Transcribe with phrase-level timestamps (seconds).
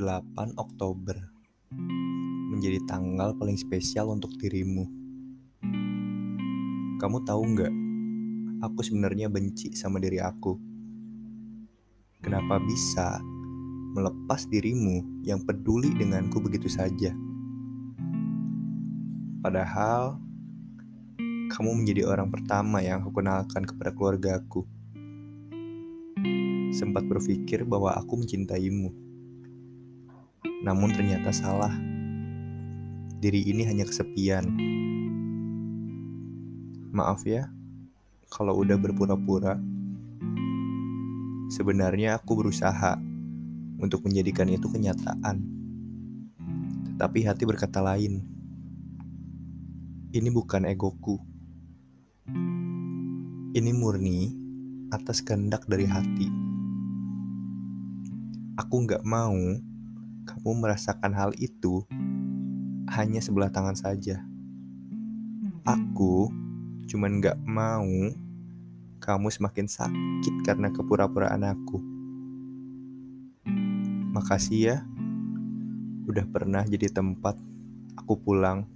[0.00, 1.12] 8 Oktober
[2.48, 4.88] menjadi tanggal paling spesial untuk dirimu.
[6.96, 7.74] Kamu tahu nggak?
[8.64, 10.56] Aku sebenarnya benci sama diri aku.
[12.24, 13.20] Kenapa bisa
[13.92, 17.12] melepas dirimu yang peduli denganku begitu saja?
[19.44, 20.16] Padahal
[21.52, 24.64] kamu menjadi orang pertama yang aku kenalkan kepada keluargaku
[26.72, 29.09] sempat berpikir bahwa aku mencintaimu.
[30.60, 31.72] Namun ternyata salah.
[33.20, 34.44] Diri ini hanya kesepian.
[36.92, 37.48] Maaf ya,
[38.28, 39.56] kalau udah berpura-pura.
[41.50, 43.00] Sebenarnya aku berusaha
[43.80, 45.40] untuk menjadikan itu kenyataan.
[46.92, 48.20] Tetapi hati berkata lain.
[50.12, 51.16] Ini bukan egoku.
[53.56, 54.28] Ini murni
[54.92, 56.28] atas kehendak dari hati.
[58.60, 59.34] Aku nggak mau
[60.30, 61.82] kamu merasakan hal itu
[62.86, 64.22] hanya sebelah tangan saja.
[65.66, 66.30] Aku
[66.86, 68.14] cuman nggak mau
[69.02, 71.82] kamu semakin sakit karena kepura-puraan aku.
[74.14, 74.76] Makasih ya,
[76.06, 77.34] udah pernah jadi tempat
[77.98, 78.70] aku pulang.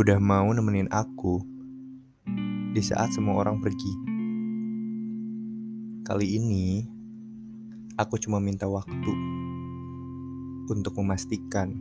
[0.00, 1.44] Udah mau nemenin aku
[2.72, 3.92] di saat semua orang pergi.
[6.04, 6.96] Kali ini
[7.96, 9.12] Aku cuma minta waktu
[10.72, 11.74] untuk memastikan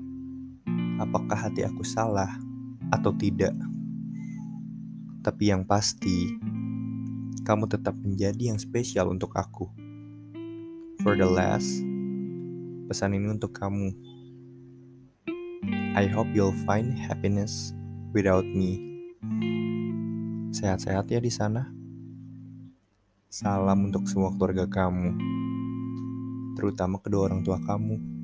[1.01, 2.29] apakah hati aku salah
[2.93, 3.53] atau tidak.
[5.25, 6.37] Tapi yang pasti,
[7.41, 9.67] kamu tetap menjadi yang spesial untuk aku.
[11.01, 11.81] For the last,
[12.89, 13.91] pesan ini untuk kamu.
[15.97, 17.73] I hope you'll find happiness
[18.13, 18.77] without me.
[20.53, 21.73] Sehat-sehat ya di sana.
[23.27, 25.35] Salam untuk semua keluarga kamu
[26.55, 28.14] terutama kedua orang tua kamu.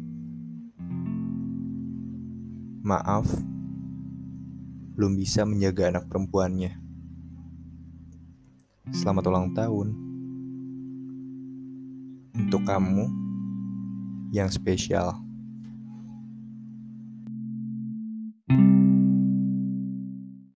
[2.81, 3.29] Maaf,
[4.97, 6.73] belum bisa menjaga anak perempuannya.
[8.89, 9.93] Selamat ulang tahun
[12.41, 13.05] untuk kamu
[14.33, 15.30] yang spesial.